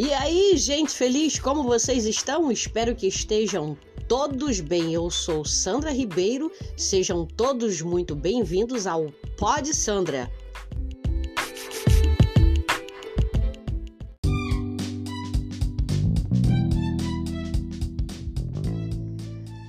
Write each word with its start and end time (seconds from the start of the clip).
E 0.00 0.14
aí, 0.14 0.56
gente 0.56 0.92
feliz, 0.92 1.40
como 1.40 1.64
vocês 1.64 2.06
estão? 2.06 2.52
Espero 2.52 2.94
que 2.94 3.08
estejam 3.08 3.76
todos 4.06 4.60
bem. 4.60 4.94
Eu 4.94 5.10
sou 5.10 5.44
Sandra 5.44 5.90
Ribeiro, 5.90 6.52
sejam 6.76 7.26
todos 7.26 7.82
muito 7.82 8.14
bem-vindos 8.14 8.86
ao 8.86 9.10
Pod 9.36 9.74
Sandra. 9.74 10.30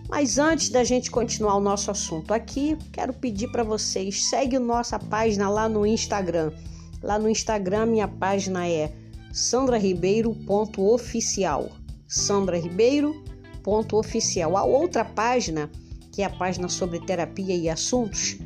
Mas 0.08 0.38
antes 0.38 0.70
da 0.70 0.84
gente 0.84 1.10
continuar 1.10 1.56
o 1.56 1.60
nosso 1.60 1.90
assunto 1.90 2.36
aqui, 2.36 2.78
quero 2.94 3.14
pedir 3.14 3.48
para 3.52 3.64
vocês, 3.64 4.30
segue 4.30 4.60
nossa 4.60 5.00
página 5.00 5.50
lá 5.50 5.68
no 5.68 5.88
Instagram. 5.88 6.54
Lá 7.02 7.18
no 7.18 7.28
Instagram 7.28 7.88
minha 7.88 8.08
página 8.08 8.68
é 8.68 8.94
sandraribeiro.oficial. 9.32 11.70
sandraribeiro.oficial. 12.08 14.58
A 14.58 14.64
outra 14.64 15.06
página, 15.06 15.70
que 16.12 16.22
é 16.22 16.26
a 16.26 16.30
página 16.30 16.68
sobre 16.68 17.00
terapia 17.06 17.56
e 17.56 17.70
assuntos, 17.70 18.38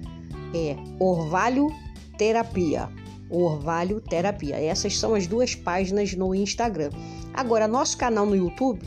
é 0.53 0.75
Orvalho 0.99 1.73
Terapia. 2.17 2.89
Orvalho 3.29 4.01
Terapia. 4.01 4.61
Essas 4.61 4.97
são 4.97 5.15
as 5.15 5.25
duas 5.25 5.55
páginas 5.55 6.13
no 6.13 6.35
Instagram. 6.35 6.89
Agora, 7.33 7.65
nosso 7.67 7.97
canal 7.97 8.25
no 8.25 8.35
YouTube 8.35 8.81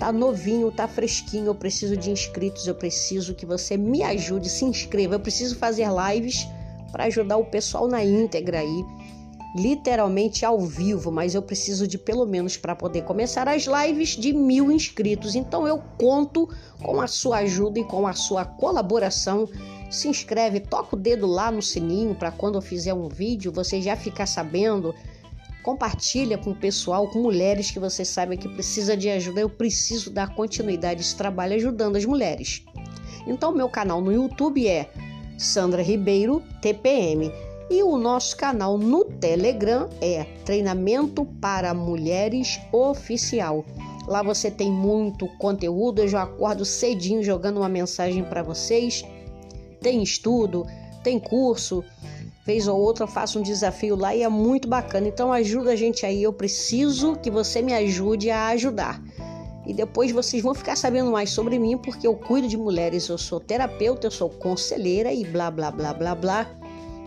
tá 0.00 0.10
novinho, 0.12 0.72
tá 0.72 0.88
fresquinho. 0.88 1.46
Eu 1.46 1.54
preciso 1.54 1.96
de 1.96 2.10
inscritos, 2.10 2.66
eu 2.66 2.74
preciso 2.74 3.34
que 3.34 3.46
você 3.46 3.76
me 3.76 4.02
ajude, 4.02 4.48
se 4.48 4.64
inscreva. 4.64 5.14
Eu 5.14 5.20
preciso 5.20 5.56
fazer 5.56 5.86
lives 5.88 6.48
para 6.90 7.04
ajudar 7.04 7.36
o 7.36 7.44
pessoal 7.44 7.86
na 7.86 8.04
íntegra 8.04 8.58
aí 8.60 8.84
literalmente 9.54 10.44
ao 10.44 10.60
vivo, 10.60 11.12
mas 11.12 11.34
eu 11.34 11.42
preciso 11.42 11.86
de 11.86 11.96
pelo 11.96 12.26
menos 12.26 12.56
para 12.56 12.74
poder 12.74 13.02
começar 13.02 13.48
as 13.48 13.66
lives 13.66 14.10
de 14.10 14.32
mil 14.32 14.72
inscritos. 14.72 15.36
Então 15.36 15.66
eu 15.66 15.78
conto 15.96 16.48
com 16.82 17.00
a 17.00 17.06
sua 17.06 17.38
ajuda 17.38 17.78
e 17.78 17.84
com 17.84 18.06
a 18.06 18.12
sua 18.12 18.44
colaboração. 18.44 19.48
Se 19.88 20.08
inscreve, 20.08 20.58
toca 20.58 20.96
o 20.96 20.98
dedo 20.98 21.26
lá 21.26 21.52
no 21.52 21.62
sininho 21.62 22.16
para 22.16 22.32
quando 22.32 22.56
eu 22.56 22.62
fizer 22.62 22.92
um 22.92 23.08
vídeo 23.08 23.52
você 23.52 23.80
já 23.80 23.94
ficar 23.94 24.26
sabendo. 24.26 24.92
Compartilha 25.62 26.36
com 26.36 26.50
o 26.50 26.56
pessoal, 26.56 27.08
com 27.08 27.20
mulheres 27.20 27.70
que 27.70 27.78
você 27.78 28.04
sabe 28.04 28.36
que 28.36 28.48
precisa 28.48 28.96
de 28.96 29.08
ajuda. 29.08 29.40
Eu 29.40 29.48
preciso 29.48 30.10
dar 30.10 30.34
continuidade 30.34 31.00
a 31.00 31.02
esse 31.02 31.14
trabalho 31.14 31.54
ajudando 31.54 31.94
as 31.94 32.04
mulheres. 32.04 32.64
Então 33.24 33.52
meu 33.52 33.68
canal 33.68 34.00
no 34.00 34.12
YouTube 34.12 34.66
é 34.66 34.90
Sandra 35.38 35.80
Ribeiro 35.80 36.42
TPM. 36.60 37.30
E 37.70 37.82
o 37.82 37.96
nosso 37.96 38.36
canal 38.36 38.76
no 38.76 39.04
Telegram 39.04 39.88
é 40.00 40.24
Treinamento 40.44 41.24
para 41.40 41.72
Mulheres 41.72 42.60
Oficial. 42.70 43.64
Lá 44.06 44.22
você 44.22 44.50
tem 44.50 44.70
muito 44.70 45.26
conteúdo, 45.38 46.02
eu 46.02 46.08
já 46.08 46.24
acordo 46.24 46.64
cedinho 46.64 47.22
jogando 47.22 47.58
uma 47.58 47.68
mensagem 47.68 48.22
para 48.22 48.42
vocês. 48.42 49.02
Tem 49.80 50.02
estudo, 50.02 50.66
tem 51.02 51.18
curso, 51.18 51.82
vez 52.44 52.68
ou 52.68 52.78
outra 52.78 53.04
eu 53.04 53.08
faço 53.08 53.38
um 53.38 53.42
desafio 53.42 53.96
lá 53.96 54.14
e 54.14 54.22
é 54.22 54.28
muito 54.28 54.68
bacana. 54.68 55.08
Então 55.08 55.32
ajuda 55.32 55.72
a 55.72 55.76
gente 55.76 56.04
aí, 56.04 56.22
eu 56.22 56.34
preciso 56.34 57.16
que 57.16 57.30
você 57.30 57.62
me 57.62 57.72
ajude 57.72 58.30
a 58.30 58.48
ajudar. 58.48 59.02
E 59.66 59.72
depois 59.72 60.12
vocês 60.12 60.42
vão 60.42 60.54
ficar 60.54 60.76
sabendo 60.76 61.10
mais 61.10 61.30
sobre 61.30 61.58
mim, 61.58 61.78
porque 61.78 62.06
eu 62.06 62.14
cuido 62.14 62.46
de 62.46 62.58
mulheres, 62.58 63.08
eu 63.08 63.16
sou 63.16 63.40
terapeuta, 63.40 64.06
eu 64.06 64.10
sou 64.10 64.28
conselheira 64.28 65.10
e 65.10 65.24
blá 65.24 65.50
blá 65.50 65.70
blá 65.70 65.94
blá 65.94 66.14
blá. 66.14 66.63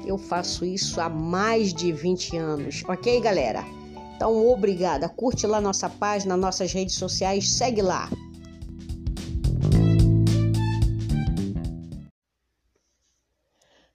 Eu 0.07 0.17
faço 0.17 0.63
isso 0.63 1.01
há 1.01 1.09
mais 1.09 1.73
de 1.73 1.91
20 1.91 2.37
anos, 2.37 2.81
ok, 2.87 3.19
galera? 3.19 3.61
Então, 4.15 4.47
obrigada. 4.47 5.09
Curte 5.09 5.45
lá 5.45 5.59
nossa 5.59 5.89
página, 5.89 6.37
nossas 6.37 6.71
redes 6.71 6.95
sociais, 6.95 7.49
segue 7.49 7.81
lá. 7.81 8.09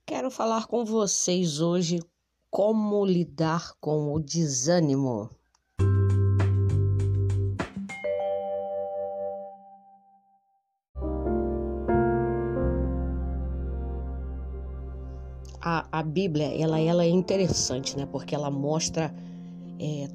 Quero 0.05 0.31
falar 0.31 0.67
com 0.67 0.85
vocês 0.85 1.63
hoje 1.63 1.99
como 2.51 3.07
lidar 3.07 3.73
com 3.81 4.13
o 4.13 4.21
desânimo. 4.21 5.31
A, 15.63 15.87
a 16.01 16.03
Bíblia 16.03 16.47
ela, 16.61 16.81
ela 16.81 17.05
é 17.05 17.09
interessante, 17.09 17.97
né? 17.97 18.05
Porque 18.05 18.35
ela 18.35 18.51
mostra 18.51 19.15
é, 19.79 20.09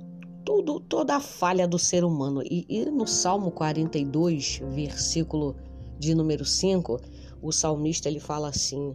tudo, 0.44 0.82
toda 0.82 1.16
a 1.16 1.22
falha 1.22 1.66
do 1.66 1.80
ser 1.80 2.04
humano. 2.04 2.44
E, 2.44 2.66
e 2.68 2.86
no 2.86 3.08
Salmo 3.08 3.50
42, 3.52 4.62
versículo 4.68 5.56
de 5.98 6.14
número 6.14 6.44
5, 6.44 7.00
o 7.42 7.52
salmista 7.54 8.10
ele 8.10 8.20
fala 8.20 8.50
assim: 8.50 8.94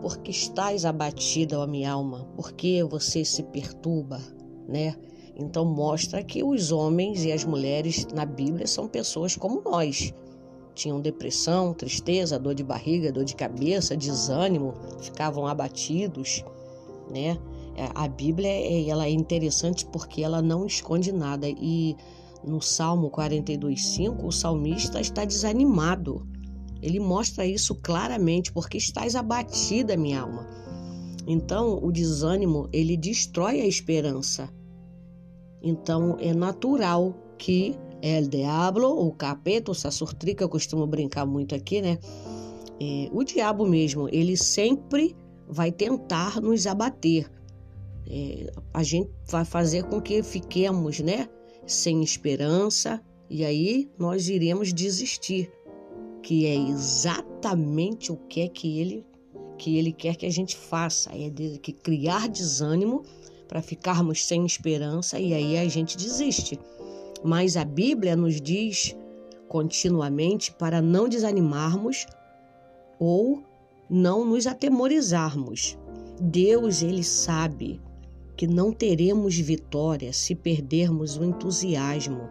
Porque 0.00 0.30
estás 0.30 0.84
abatida, 0.84 1.58
ó 1.58 1.66
minha 1.66 1.90
alma, 1.90 2.28
porque 2.36 2.84
você 2.84 3.24
se 3.24 3.42
perturba, 3.42 4.20
né? 4.68 4.94
Então 5.34 5.64
mostra 5.64 6.22
que 6.22 6.44
os 6.44 6.70
homens 6.70 7.24
e 7.24 7.32
as 7.32 7.44
mulheres 7.44 8.06
na 8.14 8.24
Bíblia 8.24 8.66
são 8.66 8.88
pessoas 8.88 9.36
como 9.36 9.62
nós 9.62 10.12
tinham 10.78 11.00
depressão, 11.00 11.74
tristeza, 11.74 12.38
dor 12.38 12.54
de 12.54 12.62
barriga, 12.62 13.10
dor 13.10 13.24
de 13.24 13.34
cabeça, 13.34 13.96
desânimo, 13.96 14.74
ficavam 15.00 15.46
abatidos, 15.46 16.44
né? 17.10 17.36
É, 17.76 17.90
a 17.94 18.06
Bíblia 18.08 18.48
é, 18.48 18.88
ela 18.88 19.06
é 19.06 19.10
interessante 19.10 19.84
porque 19.86 20.22
ela 20.22 20.40
não 20.40 20.64
esconde 20.66 21.12
nada 21.12 21.48
e 21.48 21.96
no 22.44 22.60
Salmo 22.62 23.10
42:5 23.10 24.24
o 24.24 24.32
salmista 24.32 25.00
está 25.00 25.24
desanimado. 25.24 26.26
Ele 26.80 27.00
mostra 27.00 27.44
isso 27.44 27.74
claramente 27.74 28.52
porque 28.52 28.78
estás 28.78 29.16
abatida, 29.16 29.96
minha 29.96 30.22
alma. 30.22 30.46
Então, 31.26 31.78
o 31.82 31.90
desânimo, 31.90 32.68
ele 32.72 32.96
destrói 32.96 33.60
a 33.60 33.66
esperança. 33.66 34.48
Então, 35.60 36.16
é 36.20 36.32
natural 36.32 37.14
que 37.36 37.76
El 38.00 38.28
Diablo, 38.28 38.88
o 38.88 39.12
capeta, 39.12 39.72
o 39.72 39.74
Sassurtri, 39.74 40.34
que 40.34 40.42
eu 40.42 40.48
costumo 40.48 40.86
brincar 40.86 41.26
muito 41.26 41.54
aqui, 41.54 41.80
né? 41.80 41.98
É, 42.80 43.08
o 43.12 43.24
diabo 43.24 43.66
mesmo, 43.66 44.08
ele 44.12 44.36
sempre 44.36 45.16
vai 45.48 45.72
tentar 45.72 46.40
nos 46.40 46.66
abater. 46.66 47.28
É, 48.08 48.52
a 48.72 48.82
gente 48.82 49.10
vai 49.26 49.44
fazer 49.44 49.84
com 49.84 50.00
que 50.00 50.22
fiquemos, 50.22 51.00
né? 51.00 51.28
Sem 51.66 52.02
esperança, 52.02 53.02
e 53.28 53.44
aí 53.44 53.90
nós 53.98 54.28
iremos 54.28 54.72
desistir. 54.72 55.50
Que 56.22 56.46
é 56.46 56.54
exatamente 56.54 58.12
o 58.12 58.16
que 58.16 58.42
é 58.42 58.48
que 58.48 58.80
ele, 58.80 59.06
que 59.56 59.76
ele 59.78 59.92
quer 59.92 60.14
que 60.14 60.26
a 60.26 60.30
gente 60.30 60.56
faça. 60.56 61.10
É 61.12 61.30
de, 61.30 61.58
que 61.58 61.72
criar 61.72 62.28
desânimo 62.28 63.02
para 63.48 63.62
ficarmos 63.62 64.24
sem 64.24 64.44
esperança 64.44 65.18
e 65.18 65.32
aí 65.32 65.58
a 65.58 65.66
gente 65.68 65.96
desiste. 65.96 66.58
Mas 67.24 67.56
a 67.56 67.64
Bíblia 67.64 68.16
nos 68.16 68.40
diz 68.40 68.96
continuamente 69.48 70.52
para 70.52 70.80
não 70.82 71.08
desanimarmos 71.08 72.06
ou 72.98 73.42
não 73.88 74.24
nos 74.24 74.46
atemorizarmos. 74.46 75.78
Deus, 76.20 76.82
ele 76.82 77.02
sabe 77.02 77.80
que 78.36 78.46
não 78.46 78.72
teremos 78.72 79.36
vitória 79.36 80.12
se 80.12 80.34
perdermos 80.34 81.16
o 81.16 81.24
entusiasmo. 81.24 82.28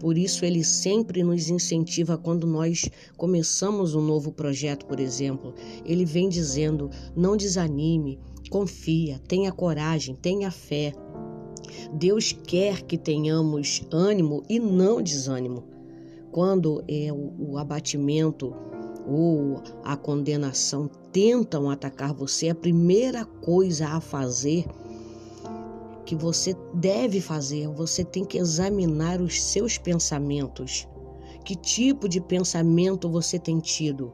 Por 0.00 0.16
isso, 0.16 0.44
ele 0.44 0.62
sempre 0.62 1.22
nos 1.22 1.48
incentiva 1.48 2.16
quando 2.16 2.46
nós 2.46 2.88
começamos 3.16 3.94
um 3.94 4.00
novo 4.00 4.30
projeto, 4.30 4.86
por 4.86 5.00
exemplo. 5.00 5.54
Ele 5.84 6.04
vem 6.04 6.28
dizendo: 6.28 6.90
não 7.16 7.36
desanime, 7.36 8.18
confia, 8.50 9.18
tenha 9.26 9.50
coragem, 9.50 10.14
tenha 10.14 10.50
fé. 10.50 10.92
Deus 11.92 12.32
quer 12.32 12.82
que 12.82 12.98
tenhamos 12.98 13.86
ânimo 13.90 14.42
e 14.48 14.58
não 14.58 15.02
desânimo. 15.02 15.64
Quando 16.30 16.84
é 16.86 17.12
o, 17.12 17.52
o 17.52 17.58
abatimento 17.58 18.54
ou 19.06 19.62
a 19.82 19.96
condenação 19.96 20.88
tentam 21.12 21.70
atacar 21.70 22.12
você, 22.12 22.50
a 22.50 22.54
primeira 22.54 23.24
coisa 23.24 23.88
a 23.88 24.00
fazer 24.00 24.66
que 26.04 26.14
você 26.14 26.56
deve 26.72 27.20
fazer, 27.20 27.68
você 27.68 28.02
tem 28.02 28.24
que 28.24 28.38
examinar 28.38 29.20
os 29.20 29.42
seus 29.42 29.76
pensamentos. 29.76 30.88
Que 31.44 31.54
tipo 31.54 32.08
de 32.08 32.20
pensamento 32.20 33.10
você 33.10 33.38
tem 33.38 33.58
tido? 33.58 34.12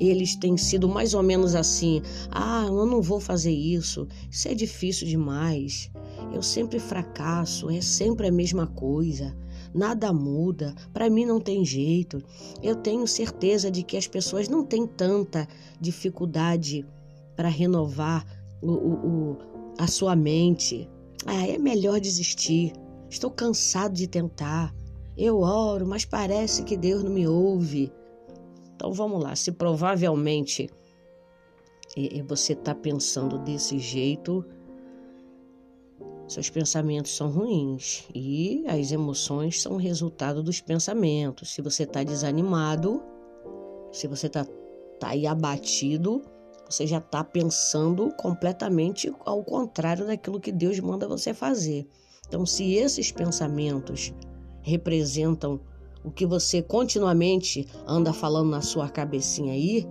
Eles 0.00 0.34
têm 0.34 0.56
sido 0.56 0.88
mais 0.88 1.14
ou 1.14 1.22
menos 1.22 1.54
assim: 1.54 2.02
ah, 2.30 2.64
eu 2.66 2.84
não 2.84 3.00
vou 3.00 3.20
fazer 3.20 3.52
isso, 3.52 4.06
isso 4.30 4.48
é 4.48 4.54
difícil 4.54 5.06
demais, 5.06 5.90
eu 6.32 6.42
sempre 6.42 6.78
fracasso, 6.78 7.70
é 7.70 7.80
sempre 7.80 8.28
a 8.28 8.32
mesma 8.32 8.66
coisa. 8.66 9.36
Nada 9.74 10.12
muda, 10.12 10.74
para 10.92 11.10
mim 11.10 11.24
não 11.24 11.40
tem 11.40 11.64
jeito. 11.64 12.22
Eu 12.62 12.76
tenho 12.76 13.06
certeza 13.06 13.70
de 13.70 13.82
que 13.82 13.96
as 13.96 14.06
pessoas 14.06 14.48
não 14.48 14.64
têm 14.64 14.86
tanta 14.86 15.46
dificuldade 15.80 16.86
para 17.36 17.48
renovar 17.48 18.24
o, 18.62 18.70
o, 18.70 18.92
o, 18.92 19.38
a 19.78 19.86
sua 19.86 20.16
mente. 20.16 20.88
Ah, 21.26 21.46
é 21.46 21.58
melhor 21.58 22.00
desistir. 22.00 22.72
Estou 23.10 23.30
cansado 23.30 23.94
de 23.94 24.06
tentar. 24.06 24.74
Eu 25.16 25.40
oro, 25.40 25.86
mas 25.86 26.04
parece 26.04 26.62
que 26.62 26.76
Deus 26.76 27.02
não 27.02 27.10
me 27.10 27.26
ouve. 27.26 27.92
Então 28.74 28.92
vamos 28.92 29.22
lá, 29.22 29.34
se 29.34 29.50
provavelmente 29.50 30.70
você 32.28 32.52
está 32.52 32.74
pensando 32.74 33.38
desse 33.38 33.78
jeito, 33.78 34.44
seus 36.28 36.50
pensamentos 36.50 37.16
são 37.16 37.30
ruins 37.30 38.04
e 38.14 38.62
as 38.68 38.92
emoções 38.92 39.62
são 39.62 39.76
resultado 39.76 40.42
dos 40.42 40.60
pensamentos. 40.60 41.54
Se 41.54 41.62
você 41.62 41.84
está 41.84 42.04
desanimado, 42.04 43.02
se 43.90 44.06
você 44.06 44.26
está 44.26 44.44
tá 45.00 45.08
aí 45.08 45.26
abatido, 45.26 46.22
você 46.68 46.86
já 46.86 46.98
está 46.98 47.24
pensando 47.24 48.12
completamente 48.18 49.10
ao 49.24 49.42
contrário 49.42 50.06
daquilo 50.06 50.38
que 50.38 50.52
Deus 50.52 50.78
manda 50.80 51.08
você 51.08 51.32
fazer. 51.32 51.88
Então, 52.26 52.44
se 52.44 52.74
esses 52.74 53.10
pensamentos 53.10 54.12
representam 54.60 55.58
o 56.04 56.10
que 56.10 56.26
você 56.26 56.60
continuamente 56.60 57.66
anda 57.86 58.12
falando 58.12 58.50
na 58.50 58.60
sua 58.60 58.90
cabecinha 58.90 59.54
aí, 59.54 59.86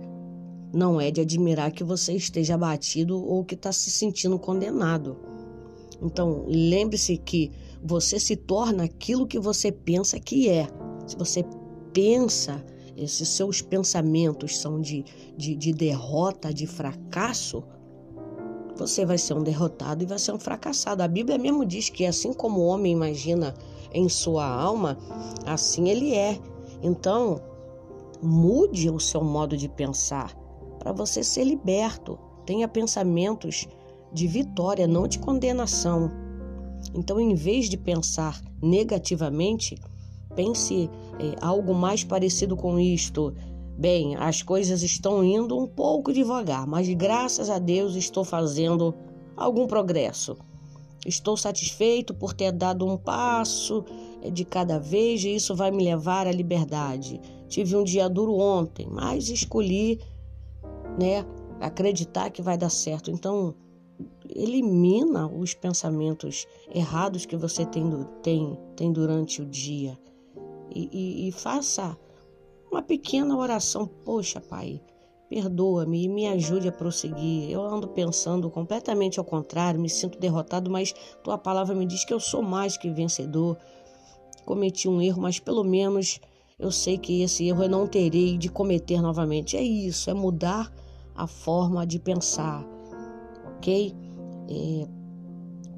não 0.72 1.00
é 1.00 1.10
de 1.10 1.20
admirar 1.20 1.72
que 1.72 1.82
você 1.82 2.12
esteja 2.12 2.54
abatido 2.54 3.20
ou 3.20 3.44
que 3.44 3.56
está 3.56 3.72
se 3.72 3.90
sentindo 3.90 4.38
condenado. 4.38 5.16
Então, 6.00 6.44
lembre-se 6.46 7.16
que 7.16 7.50
você 7.82 8.18
se 8.18 8.36
torna 8.36 8.84
aquilo 8.84 9.26
que 9.26 9.38
você 9.38 9.72
pensa 9.72 10.18
que 10.18 10.48
é. 10.48 10.68
Se 11.06 11.16
você 11.16 11.44
pensa, 11.92 12.64
esses 12.96 13.28
seus 13.28 13.62
pensamentos 13.62 14.58
são 14.58 14.80
de, 14.80 15.04
de, 15.36 15.54
de 15.54 15.72
derrota, 15.72 16.52
de 16.52 16.66
fracasso, 16.66 17.64
você 18.76 19.04
vai 19.04 19.18
ser 19.18 19.34
um 19.34 19.42
derrotado 19.42 20.02
e 20.04 20.06
vai 20.06 20.18
ser 20.18 20.32
um 20.32 20.38
fracassado. 20.38 21.02
A 21.02 21.08
Bíblia 21.08 21.36
mesmo 21.36 21.64
diz 21.66 21.88
que 21.88 22.06
assim 22.06 22.32
como 22.32 22.60
o 22.60 22.66
homem 22.66 22.92
imagina 22.92 23.54
em 23.92 24.08
sua 24.08 24.46
alma, 24.46 24.96
assim 25.44 25.88
ele 25.88 26.14
é. 26.14 26.38
Então, 26.82 27.40
mude 28.22 28.88
o 28.88 29.00
seu 29.00 29.22
modo 29.22 29.56
de 29.56 29.68
pensar 29.68 30.36
para 30.78 30.92
você 30.92 31.24
ser 31.24 31.44
liberto. 31.44 32.18
Tenha 32.46 32.68
pensamentos 32.68 33.66
de 34.12 34.26
vitória, 34.26 34.86
não 34.86 35.06
de 35.06 35.18
condenação. 35.18 36.10
Então, 36.94 37.20
em 37.20 37.34
vez 37.34 37.68
de 37.68 37.76
pensar 37.76 38.40
negativamente, 38.62 39.76
pense 40.34 40.90
é, 41.18 41.34
algo 41.40 41.74
mais 41.74 42.04
parecido 42.04 42.56
com 42.56 42.78
isto. 42.78 43.34
Bem, 43.76 44.16
as 44.16 44.42
coisas 44.42 44.82
estão 44.82 45.22
indo 45.22 45.56
um 45.56 45.66
pouco 45.66 46.12
devagar, 46.12 46.66
mas 46.66 46.88
graças 46.94 47.48
a 47.48 47.58
Deus 47.58 47.94
estou 47.94 48.24
fazendo 48.24 48.94
algum 49.36 49.66
progresso. 49.66 50.36
Estou 51.06 51.36
satisfeito 51.36 52.12
por 52.12 52.34
ter 52.34 52.50
dado 52.52 52.86
um 52.86 52.96
passo 52.96 53.84
é, 54.22 54.30
de 54.30 54.44
cada 54.44 54.78
vez 54.78 55.22
e 55.24 55.34
isso 55.34 55.54
vai 55.54 55.70
me 55.70 55.82
levar 55.84 56.26
à 56.26 56.32
liberdade. 56.32 57.20
Tive 57.48 57.76
um 57.76 57.84
dia 57.84 58.08
duro 58.08 58.34
ontem, 58.34 58.88
mas 58.90 59.28
escolhi, 59.28 60.00
né, 61.00 61.24
acreditar 61.60 62.30
que 62.30 62.42
vai 62.42 62.58
dar 62.58 62.68
certo. 62.68 63.10
Então, 63.10 63.54
elimina 64.28 65.26
os 65.26 65.54
pensamentos 65.54 66.46
errados 66.72 67.26
que 67.26 67.36
você 67.36 67.64
tem, 67.64 67.84
tem, 68.22 68.58
tem 68.76 68.92
durante 68.92 69.42
o 69.42 69.46
dia 69.46 69.98
e, 70.74 70.88
e, 70.92 71.28
e 71.28 71.32
faça 71.32 71.96
uma 72.70 72.82
pequena 72.82 73.36
oração. 73.36 73.86
Poxa, 73.86 74.40
Pai, 74.40 74.80
perdoa-me 75.28 76.04
e 76.04 76.08
me 76.08 76.26
ajude 76.26 76.68
a 76.68 76.72
prosseguir. 76.72 77.50
Eu 77.50 77.62
ando 77.62 77.88
pensando 77.88 78.50
completamente 78.50 79.18
ao 79.18 79.24
contrário, 79.24 79.80
me 79.80 79.88
sinto 79.88 80.18
derrotado, 80.18 80.70
mas 80.70 80.94
tua 81.22 81.38
palavra 81.38 81.74
me 81.74 81.86
diz 81.86 82.04
que 82.04 82.12
eu 82.12 82.20
sou 82.20 82.42
mais 82.42 82.76
que 82.76 82.90
vencedor. 82.90 83.56
Cometi 84.44 84.88
um 84.88 85.00
erro, 85.00 85.22
mas 85.22 85.38
pelo 85.38 85.64
menos 85.64 86.20
eu 86.58 86.70
sei 86.70 86.98
que 86.98 87.22
esse 87.22 87.46
erro 87.46 87.64
eu 87.64 87.68
não 87.68 87.86
terei 87.86 88.36
de 88.36 88.48
cometer 88.48 89.00
novamente. 89.00 89.56
É 89.56 89.62
isso, 89.62 90.10
é 90.10 90.14
mudar 90.14 90.72
a 91.14 91.26
forma 91.26 91.86
de 91.86 91.98
pensar 91.98 92.77
ok? 93.58 93.94
É, 94.48 94.88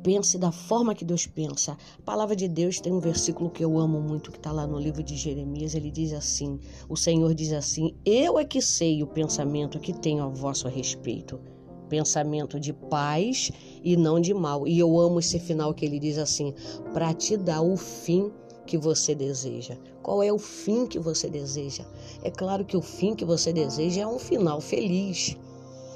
pense 0.03 0.39
da 0.39 0.53
forma 0.53 0.95
que 0.95 1.05
Deus 1.05 1.27
pensa. 1.27 1.77
A 1.99 2.03
palavra 2.03 2.37
de 2.37 2.49
Deus 2.49 2.81
tem 2.81 2.93
um 2.93 3.01
versículo 3.01 3.51
que 3.51 3.65
eu 3.65 3.79
amo 3.79 4.01
muito, 4.01 4.31
que 4.31 4.37
está 4.37 4.53
lá 4.53 4.67
no 4.67 4.79
livro 4.79 5.03
de 5.03 5.17
Jeremias. 5.17 5.75
Ele 5.75 5.91
diz 5.91 6.13
assim: 6.13 6.59
O 6.89 6.97
Senhor 6.97 7.35
diz 7.35 7.53
assim: 7.53 7.95
Eu 8.05 8.39
é 8.39 8.45
que 8.45 8.61
sei 8.61 9.03
o 9.03 9.07
pensamento 9.07 9.79
que 9.79 9.93
tenho 9.93 10.23
a 10.23 10.29
vosso 10.29 10.69
respeito. 10.69 11.41
Pensamento 11.89 12.61
de 12.61 12.73
paz 12.73 13.51
e 13.83 13.97
não 13.97 14.21
de 14.21 14.33
mal. 14.33 14.67
E 14.69 14.79
eu 14.79 15.01
amo 15.01 15.19
esse 15.19 15.41
final 15.41 15.75
que 15.75 15.85
ele 15.85 15.99
diz 15.99 16.19
assim: 16.19 16.55
para 16.93 17.13
te 17.13 17.37
dar 17.37 17.63
o 17.63 17.77
fim 17.77 18.31
que 18.67 18.79
você 18.79 19.15
deseja. 19.15 19.77
Qual 20.03 20.23
é 20.23 20.33
o 20.33 20.39
fim 20.39 20.87
que 20.87 20.99
você 20.99 21.29
deseja? 21.29 21.85
É 22.23 22.31
claro 22.31 22.65
que 22.65 22.77
o 22.77 22.83
fim 22.83 23.15
que 23.15 23.25
você 23.25 23.53
deseja 23.53 24.03
é 24.03 24.07
um 24.07 24.19
final 24.19 24.61
feliz. 24.61 25.37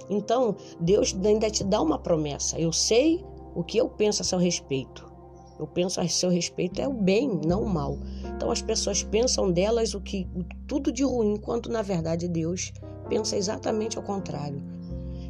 Então, 0.08 0.56
Deus 0.80 1.16
ainda 1.24 1.50
te 1.50 1.64
dá 1.64 1.80
uma 1.80 1.98
promessa. 1.98 2.58
Eu 2.58 2.72
sei 2.72 3.24
o 3.54 3.62
que 3.62 3.78
eu 3.78 3.88
penso 3.88 4.22
a 4.22 4.24
seu 4.24 4.38
respeito. 4.38 5.12
Eu 5.58 5.66
penso 5.66 6.00
a 6.00 6.08
seu 6.08 6.30
respeito 6.30 6.80
é 6.80 6.88
o 6.88 6.92
bem, 6.92 7.40
não 7.46 7.62
o 7.62 7.68
mal. 7.68 7.98
Então 8.24 8.50
as 8.50 8.60
pessoas 8.60 9.02
pensam 9.02 9.52
delas 9.52 9.94
o 9.94 10.00
que 10.00 10.26
tudo 10.66 10.90
de 10.90 11.04
ruim, 11.04 11.34
enquanto 11.34 11.70
na 11.70 11.80
verdade 11.80 12.26
Deus 12.26 12.72
pensa 13.08 13.36
exatamente 13.36 13.96
ao 13.96 14.02
contrário. 14.02 14.73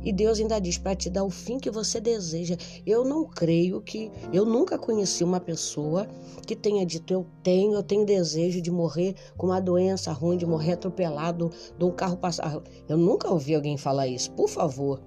E 0.04 0.12
Deus 0.12 0.38
ainda 0.38 0.60
diz 0.60 0.76
para 0.76 0.94
te 0.94 1.08
dar 1.08 1.24
o 1.24 1.30
fim 1.30 1.58
que 1.58 1.70
você 1.70 2.00
deseja. 2.00 2.56
Eu 2.84 3.04
não 3.04 3.24
creio 3.24 3.80
que 3.80 4.10
eu 4.32 4.44
nunca 4.44 4.78
conheci 4.78 5.24
uma 5.24 5.40
pessoa 5.40 6.06
que 6.46 6.54
tenha 6.54 6.84
dito 6.84 7.12
eu 7.12 7.26
tenho, 7.42 7.74
eu 7.74 7.82
tenho 7.82 8.04
desejo 8.04 8.60
de 8.60 8.70
morrer 8.70 9.14
com 9.36 9.46
uma 9.46 9.60
doença 9.60 10.12
ruim, 10.12 10.36
de 10.36 10.44
morrer 10.44 10.72
atropelado 10.72 11.50
de 11.78 11.84
um 11.84 11.90
carro 11.90 12.16
passar. 12.18 12.62
Eu 12.88 12.98
nunca 12.98 13.30
ouvi 13.30 13.54
alguém 13.54 13.78
falar 13.78 14.06
isso. 14.06 14.30
Por 14.32 14.48
favor. 14.48 15.00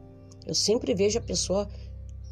Eu 0.46 0.56
sempre 0.56 0.96
vejo 0.96 1.20
a 1.20 1.22
pessoa 1.22 1.68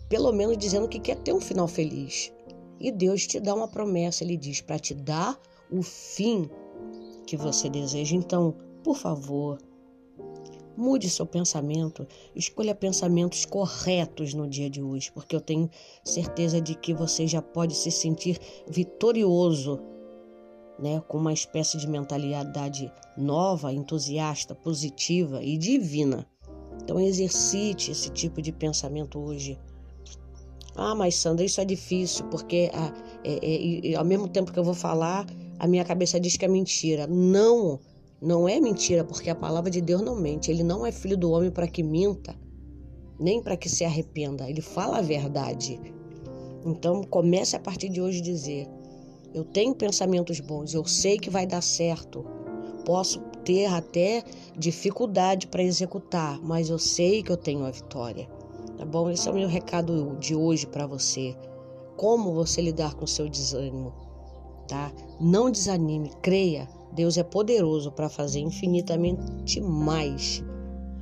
pelo 0.09 0.31
menos 0.31 0.57
dizendo 0.57 0.87
que 0.87 0.99
quer 0.99 1.17
ter 1.17 1.33
um 1.33 1.41
final 1.41 1.67
feliz. 1.67 2.31
E 2.79 2.91
Deus 2.91 3.25
te 3.27 3.39
dá 3.39 3.53
uma 3.53 3.67
promessa, 3.67 4.23
ele 4.23 4.37
diz 4.37 4.61
para 4.61 4.79
te 4.79 4.93
dar 4.93 5.39
o 5.71 5.81
fim 5.81 6.49
que 7.25 7.35
você 7.35 7.69
deseja. 7.69 8.15
Então, 8.15 8.55
por 8.83 8.97
favor, 8.97 9.57
Mude 10.77 11.09
seu 11.09 11.25
pensamento, 11.25 12.05
escolha 12.35 12.75
pensamentos 12.75 13.45
corretos 13.45 14.33
no 14.33 14.47
dia 14.47 14.69
de 14.69 14.81
hoje, 14.81 15.11
porque 15.11 15.35
eu 15.35 15.39
tenho 15.39 15.69
certeza 16.03 16.59
de 16.59 16.75
que 16.75 16.93
você 16.93 17.25
já 17.25 17.41
pode 17.41 17.73
se 17.73 17.89
sentir 17.89 18.37
vitorioso, 18.67 19.79
né, 20.77 21.01
com 21.07 21.17
uma 21.17 21.31
espécie 21.31 21.77
de 21.77 21.87
mentalidade 21.87 22.91
nova, 23.17 23.71
entusiasta, 23.71 24.53
positiva 24.53 25.41
e 25.41 25.57
divina. 25.57 26.27
Então 26.83 26.99
exercite 26.99 27.91
esse 27.91 28.09
tipo 28.09 28.41
de 28.41 28.51
pensamento 28.51 29.17
hoje. 29.17 29.57
Ah, 30.75 30.93
mas 30.93 31.15
Sandra, 31.15 31.45
isso 31.45 31.61
é 31.61 31.65
difícil, 31.65 32.25
porque 32.25 32.69
ah, 32.73 32.93
é, 33.23 33.91
é, 33.91 33.95
ao 33.95 34.03
mesmo 34.03 34.27
tempo 34.27 34.51
que 34.51 34.59
eu 34.59 34.63
vou 34.63 34.73
falar, 34.73 35.25
a 35.57 35.67
minha 35.67 35.85
cabeça 35.85 36.19
diz 36.19 36.35
que 36.35 36.43
é 36.43 36.49
mentira. 36.49 37.07
Não! 37.07 37.79
Não 38.21 38.47
é 38.47 38.59
mentira, 38.59 39.03
porque 39.03 39.29
a 39.29 39.35
palavra 39.35 39.69
de 39.69 39.81
Deus 39.81 40.01
não 40.01 40.15
mente. 40.15 40.49
Ele 40.49 40.63
não 40.63 40.85
é 40.85 40.91
filho 40.91 41.17
do 41.17 41.31
homem 41.31 41.51
para 41.51 41.67
que 41.67 41.83
minta, 41.83 42.35
nem 43.19 43.41
para 43.41 43.57
que 43.57 43.69
se 43.69 43.83
arrependa. 43.83 44.49
Ele 44.49 44.61
fala 44.61 44.99
a 44.99 45.01
verdade. 45.01 45.79
Então 46.65 47.03
comece 47.03 47.55
a 47.55 47.59
partir 47.59 47.89
de 47.89 48.01
hoje 48.01 48.21
dizer: 48.21 48.67
eu 49.33 49.43
tenho 49.43 49.75
pensamentos 49.75 50.39
bons, 50.39 50.73
eu 50.73 50.85
sei 50.85 51.17
que 51.17 51.29
vai 51.29 51.45
dar 51.45 51.61
certo. 51.61 52.25
Posso 52.85 53.19
ter 53.43 53.65
até 53.65 54.23
dificuldade 54.57 55.47
para 55.47 55.61
executar, 55.61 56.39
mas 56.41 56.69
eu 56.69 56.79
sei 56.79 57.21
que 57.21 57.31
eu 57.31 57.37
tenho 57.37 57.65
a 57.65 57.71
vitória. 57.71 58.29
Tá 58.77 58.85
bom? 58.85 59.09
Esse 59.09 59.27
é 59.27 59.31
o 59.31 59.35
meu 59.35 59.47
recado 59.47 60.15
de 60.19 60.33
hoje 60.33 60.65
para 60.65 60.87
você. 60.87 61.35
Como 61.97 62.33
você 62.33 62.61
lidar 62.61 62.95
com 62.95 63.05
o 63.05 63.07
seu 63.07 63.27
desânimo, 63.27 63.93
tá? 64.67 64.91
Não 65.19 65.51
desanime, 65.51 66.11
creia 66.21 66.67
Deus 66.95 67.17
é 67.17 67.23
poderoso 67.23 67.91
para 67.91 68.07
fazer 68.07 68.39
infinitamente 68.39 69.59
mais 69.59 70.41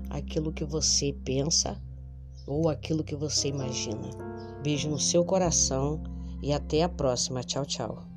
aquilo 0.10 0.52
que 0.52 0.66
você 0.66 1.14
pensa 1.24 1.80
ou 2.48 2.68
aquilo 2.68 3.04
que 3.04 3.16
você 3.16 3.50
imagina. 3.50 4.10
Beijo 4.64 4.90
no 4.90 5.00
seu 5.00 5.24
coração 5.24 6.02
e 6.42 6.52
até 6.52 6.82
a 6.82 6.90
próxima. 6.90 7.44
Tchau, 7.44 7.66
tchau. 7.66 8.12